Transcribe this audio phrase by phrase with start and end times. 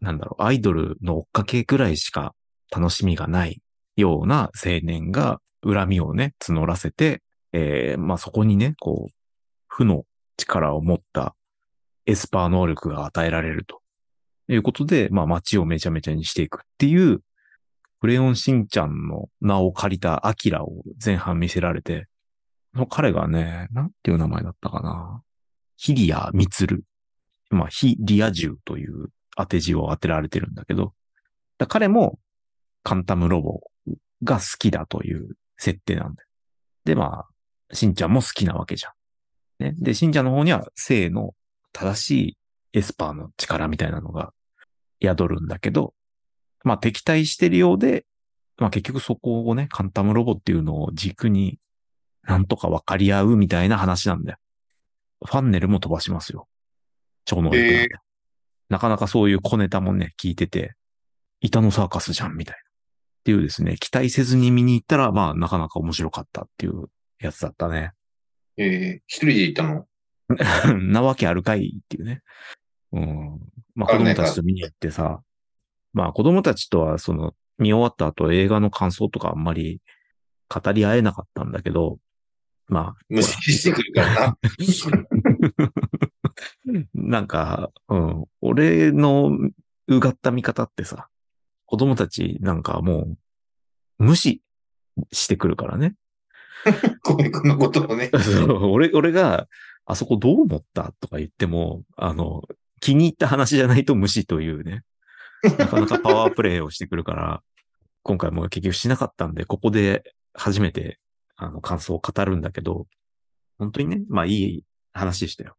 [0.00, 2.34] なんだろう、アイドルの追っかけぐらいしか
[2.70, 3.62] 楽しみがない
[3.96, 9.12] ような青年が恨みをね、募らせて、えー、まあそこにね、こう、
[9.66, 10.04] 負の
[10.36, 11.34] 力を持った
[12.06, 13.80] エスパー能力が与えられると
[14.48, 17.20] いうことで、まあ街をめちゃめちゃにしていくっていう、
[18.00, 22.06] クレヨンしんちゃんの名を借りたアキラを前半見せられて、
[22.90, 25.22] 彼がね、なんていう名前だったかな。
[25.76, 26.84] ヒリア・ミツル。
[27.50, 30.94] まあ、ヒリア銃という当て字を当てられてるんだけど、
[31.68, 32.18] 彼も
[32.82, 33.60] カンタムロボ
[34.22, 36.28] が好きだという設定なんだよ。
[36.84, 37.24] で、ま
[37.70, 38.92] あ、しんちゃんも好きなわけじゃん。
[39.64, 39.74] ね。
[39.78, 41.34] で、しんちゃんの方には性の
[41.72, 42.38] 正しい
[42.74, 44.32] エスパーの力みたいなのが
[45.02, 45.94] 宿るんだけど、
[46.62, 48.04] まあ敵対してるようで、
[48.58, 51.58] まあ結局そこをね、カンタムロボっていうのを軸に
[52.22, 54.38] なんとか分かり合うみたいな話なんだよ。
[55.24, 56.48] ファンネルも飛ばしますよ。
[57.24, 57.82] 超能力なんで。
[57.82, 57.88] えー、
[58.74, 60.74] なかなかそういう小ネタもね、聞いてて、
[61.40, 62.58] 板のサーカスじゃん、みたいな。
[62.58, 62.62] っ
[63.22, 66.86] ていうですね、期待せずに見に行ったら、まあ、なかなか面白かったっていう
[67.20, 67.92] やつだったね。
[68.56, 69.86] ええー、一人で行ったの？
[70.90, 72.22] なわけあるかいっていうね。
[72.90, 73.38] うん。
[73.76, 75.22] まあ、子供たちと見に行ってさ、
[75.92, 79.80] まあ、子供たちとは、その、見終わった後映画の感想とかあんまり
[80.48, 82.00] 語り合えなかったんだけど、
[82.66, 83.02] まあ。
[83.08, 84.38] 無視してくるからな。
[86.94, 88.24] なんか、うん。
[88.40, 89.30] 俺の
[89.88, 91.08] うがった見方ってさ、
[91.66, 93.18] 子供たちなんかもう、
[93.98, 94.42] 無視
[95.12, 95.94] してくるからね。
[97.02, 98.10] このことをね。
[98.70, 99.48] 俺、俺が、
[99.86, 102.42] あそこどう思ったとか言っても、あの、
[102.80, 104.82] 気に入った話じゃないと無視というね。
[105.58, 107.42] なかなかパワープレイをしてくるから、
[108.02, 110.98] 今回も結局しなかったんで、ここで初めて
[111.36, 112.86] あの、感想を語るんだけど、
[113.58, 114.64] 本当にね、まあいい
[114.94, 115.56] 話でしたよ。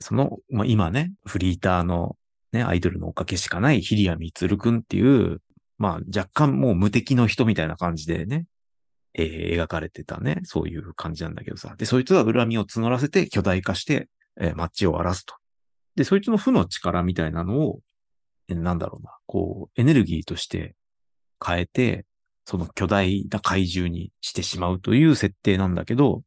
[0.00, 2.16] その、まあ今ね、フリーターの
[2.52, 5.40] ね、アイドルのおかげしかないヒリアミツルくんっていう、
[5.78, 8.46] まあ若干もう無敵の人みたいな感じでね、
[9.14, 11.74] えー、描かれてたね、そういう感じなんだけどさ。
[11.76, 14.08] で、そいつは恨みを募らせて巨大化して、
[14.40, 15.34] えー、街を荒らすと。
[15.96, 17.80] で、そいつの負の力みたいなのを、
[18.48, 20.74] えー、なんだろうな、こう、エネルギーとして
[21.44, 22.06] 変えて、
[22.44, 26.22] その巨大な怪獣にしてしまうという設定なんだけど、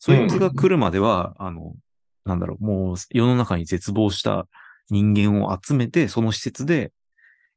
[0.00, 1.74] そいつが来るまでは、うん、あの、
[2.24, 4.46] なんだろう、もう世の中に絶望した
[4.90, 6.92] 人間を集めて、その施設で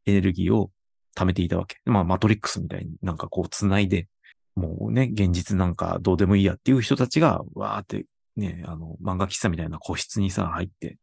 [0.06, 0.72] エネルギーを
[1.16, 1.78] 貯めていたわけ。
[1.86, 4.08] まあ、マトリックスみたいになんかこう繋いで、
[4.56, 10.98] もうね、現実なんかどうでもいいやっていう人たちが、わーってね、あの、漫画喫茶みたいな個室にさ、入って、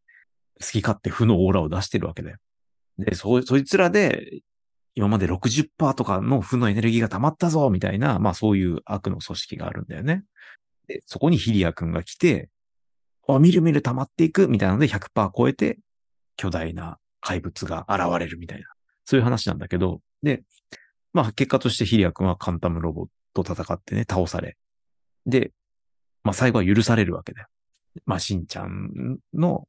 [0.60, 2.36] 好き勝手負のオーラを出してるわけだよ。
[2.98, 4.42] で、そ、そいつらで
[4.94, 10.24] 今まで60%とかの負のエネルギーが溜まったぞみたいな、まあそういう悪の組織があるんだよね。
[10.86, 12.48] で、そこにヒリア君が来て、
[13.28, 15.78] あ、みるみる溜まっていくみたいなので100%超えて、
[16.36, 18.66] 巨大な怪物が現れるみたいな、
[19.04, 20.42] そういう話なんだけど、で、
[21.12, 24.56] まあ結果としてヒリア君はカンタムロボと戦ってね、倒され。
[25.26, 25.52] で、
[26.22, 27.48] まあ最後は許されるわけだよ。
[28.04, 29.68] まあしんちゃんの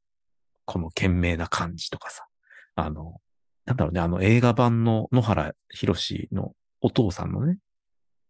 [0.64, 2.26] この懸命な感じとかさ、
[2.74, 3.20] あの、
[3.64, 7.58] なんだろうね、あの映画版の野原博士のお父さんのね、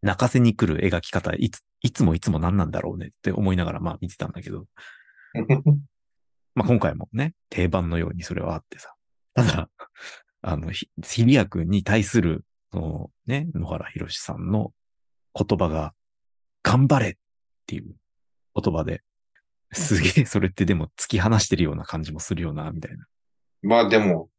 [0.01, 4.65] 泣かせに来る描き方、いつ、いつもいつも何なんだろうねって思いながらまあ見てたんだけど、
[6.55, 8.93] まあ今回もね、定番のようにそれはあってさ。
[9.33, 9.69] ただ、
[10.41, 14.71] あの、ひ、ヒリア君に対する、そのね、野原博士さんの
[15.35, 15.93] 言葉が、
[16.63, 17.13] 頑張れっ
[17.65, 17.95] ていう
[18.61, 19.01] 言葉で、
[19.71, 23.05] すげえそれってでも突き放してるような感じもするよな、みたいな。
[23.61, 24.29] まあでも、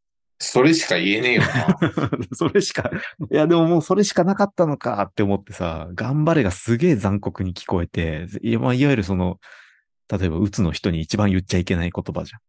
[0.40, 1.78] それしか言えねえよな。
[2.34, 2.90] それしか、
[3.30, 9.38] いやでももうそれしかなかったのかって思ってさ、頑張れがすげえ残酷に聞こえて、いまあ、いわゆるその、
[10.10, 12.40] 例えばうつの人に一番言っちゃいけない言葉じゃん。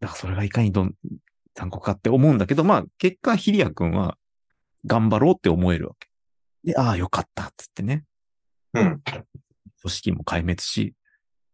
[0.00, 0.94] だからそれがいかにどん
[1.54, 4.16] 残酷かって思うんだけど、まあ結果ヒリア君は
[4.86, 6.08] 頑張ろうって思えるわけ。
[6.64, 8.04] で、ああよかったっつってね。
[8.74, 9.02] うん。
[9.80, 10.94] 組織も壊滅し、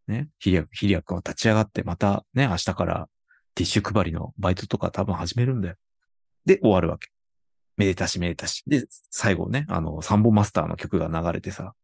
[0.08, 3.08] ね、ヒリア、ヒリア君は立ち上がってまたね、明日から
[3.54, 5.76] ティッシュ配りのバイトとか多分始めるんだよ。
[6.44, 7.09] で、終わるわけ。
[7.76, 8.62] めでたしめでたし。
[8.66, 11.74] で、最後ね、あの、サンボマスターの曲が流れてさ、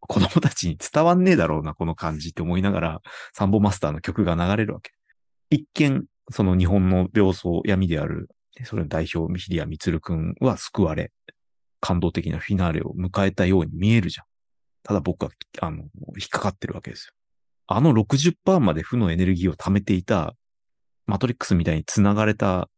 [0.00, 3.02] 子供たちに伝わんねえだろうな、この感じって思いながら、
[3.32, 4.92] サンボマスターの曲が流れるわけ。
[5.50, 8.28] 一見、その日本の病巣闇である、
[8.64, 11.12] それの代表、ミヒリア・ミツル君は救われ、
[11.80, 14.26] 感動的なフィナーレを迎えたように見えるじゃん。
[14.82, 15.78] ただ僕は、あの、
[16.16, 17.12] 引っかかってるわけですよ。
[17.68, 20.34] あの60%まで負のエネルギーを貯めていた
[21.06, 22.68] マトリックスみたいに繋がれた、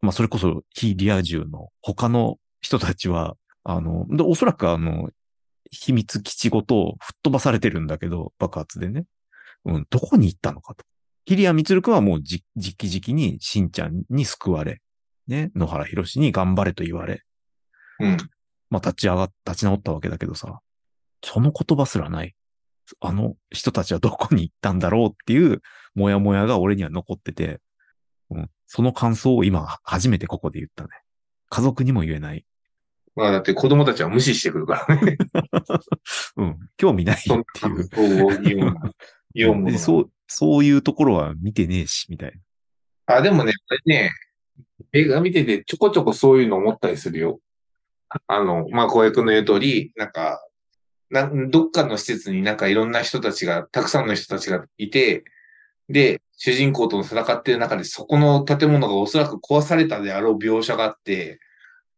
[0.00, 5.10] まあ、それこそ非リア充の他の人たちは、あの、おそらくあの、
[5.70, 9.04] 秘密基地ごと吹っ飛ばされてるんだけど、爆発でね。
[9.64, 10.84] うん、どこに行ったのかと。
[11.24, 14.80] ヒリア・ミツル君はもうじ、じきじきにしんちゃんに救われ、
[15.26, 17.22] ね、野原博士に頑張れと言われ、
[17.98, 18.16] うん。
[18.70, 20.60] まあ立ち上がっ、立ち直ったわけだけどさ、
[21.22, 22.34] その言葉すらない。
[23.00, 25.62] あの人たちはどこに行ったんだろうっていう、
[25.94, 27.58] もやもやが俺には残ってて、
[28.30, 30.90] うん、その感想を今、初めてここで言ったね。
[31.48, 32.44] 家族にも言えない。
[33.16, 35.16] まあだって子供たちは無視してくるからね。
[36.36, 37.78] うん、興味ないっていう。
[37.78, 38.42] なことを
[39.34, 42.32] 言うそう、そういうところは見てねえし、みたい
[43.06, 44.10] あ、でもね、これね、
[44.92, 47.40] 映画見ててちょこちょこそういうの思ったりするよ。
[48.26, 50.42] あの、まあ、小江君の言う通り、なんか、
[51.10, 55.24] な、どっかの施設になんかいろんな人たちが、たくさんの人たちがいて、
[55.88, 61.40] で、主人公との戦っている中で、そこの建物がおそらく壊されたであろう描写があって、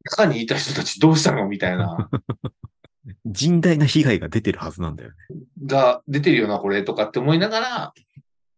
[0.09, 2.11] 中にいた人たちどうしたのみたいな、な。
[3.27, 5.17] 甚大な被害が出てるはずなんだよね。
[5.65, 7.93] が出てるよな、これ、とかって思いながら、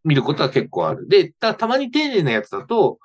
[0.05, 1.09] 見ることは結構ある。
[1.09, 2.99] で、た、たまに丁寧なやつだと、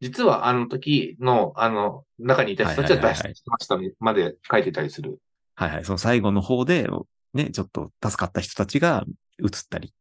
[0.00, 5.18] 実はあの時の、あの、中にいた人たちは脱出しましたね、まで書いてたりする。
[5.54, 5.84] はいはい。
[5.84, 6.88] その最後の方で、
[7.34, 9.04] ね、ちょっと助かった人たちが
[9.42, 9.92] 映ったり。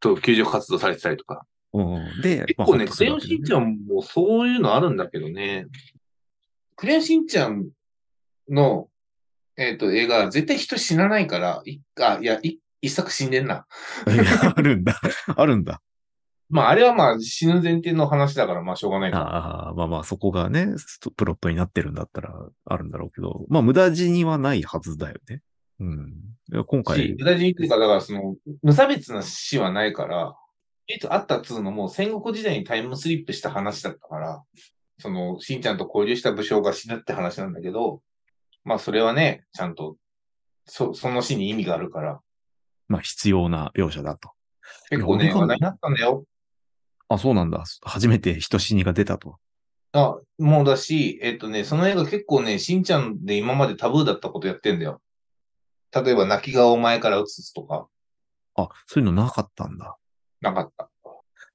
[0.00, 1.46] と、救助活動されてたりとか。
[1.74, 5.66] うん、で、結構ね、まあクレヨンしんちゃんもそういうのあるんだけどね。
[6.76, 7.68] クレヨンしんちゃん
[8.48, 8.88] の、
[9.56, 13.66] えっ、と、映画、絶対人死なないから、いあ、いや、い一作死んでんな。
[14.54, 15.00] あるんだ。
[15.36, 15.80] あるんだ。
[16.50, 19.18] まあ、あれはまあ、死ぬ前提の話だから、まあ、しょうがないか。
[19.18, 20.68] ああ、まあまあ、そこがね、
[21.16, 22.34] プロットになってるんだったら
[22.66, 25.40] あるんだろうけど、まあ、無駄死にはないはずだよね。
[25.80, 26.14] うん。
[26.66, 30.36] 今し回、無駄死にっていうか、だからその、無差別な死はないから、
[30.86, 34.42] いつあったっつうのも戦国時代にタイムスリップした話だったから、
[34.98, 38.00] その、しんちゃんと交流した武将が死ぬって話なんだけど、
[38.64, 39.96] まあそれはね、ちゃんと、
[40.66, 42.20] そ、その死に意味があるから、
[42.88, 44.30] まあ、必要な描写だと。
[44.90, 46.24] 結構ね、話題になったんだよ。
[47.08, 47.64] あ、そうなんだ。
[47.82, 49.38] 初めて人死にが出たと。
[49.92, 55.00] あ、もうだし、えっとね、その映画結構ね、しんちゃんで今までタブーだったことやってんだよ。
[55.92, 57.86] 例えば、泣き顔を前から映すとか、
[58.56, 59.96] あ、そういうのなかったんだ。
[60.40, 60.90] なかった。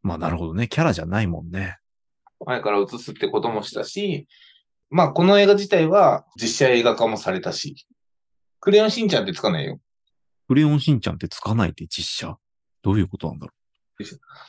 [0.01, 0.67] まあ、なるほどね。
[0.67, 1.77] キャラじゃないもんね。
[2.45, 4.27] 前から映すってこともしたし、
[4.89, 7.85] まあ、この映画自体は実写映画化もされたし、
[8.59, 9.79] クレヨンしんちゃんってつかないよ。
[10.47, 12.37] クレヨンしんちゃんってつかないって実写？
[12.81, 13.53] どういうことなんだろ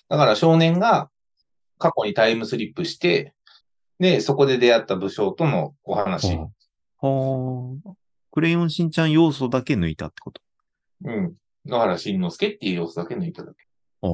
[0.08, 1.10] だから少年が
[1.78, 3.34] 過去にタイムスリップして、
[3.98, 5.96] で、そこで出会った武将とのおう。
[5.96, 6.36] 話。
[6.36, 6.48] は
[7.02, 7.06] あ。
[7.06, 7.92] はあ。
[8.32, 10.40] クレヨンしんちゃん要素だけ抜いたってこと？
[11.04, 11.34] うん。
[11.66, 13.66] 野原しんのすけっていう要素だけ抜いただけ。
[14.02, 14.10] ああ。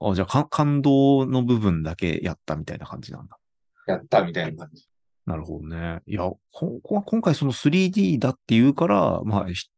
[0.00, 3.38] あじゃあか、感動の部分だけやったみたいな感じなんだ。
[3.86, 4.86] やったみたいな感じ。
[5.26, 6.02] なるほどね。
[6.06, 9.68] いや、ここ今回その 3D だっていうから、まあ、ひ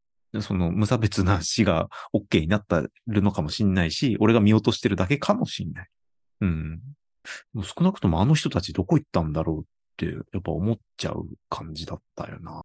[0.40, 5.88] その無差別な死が OK になったるのかもしんないし、俺が見落としてるだけかもしんない。
[6.42, 6.80] うん。
[7.54, 9.64] もう少なくともあの人たちどこ行ったんだろうっ
[9.96, 12.62] て、やっぱ思っちゃう感じだったよな。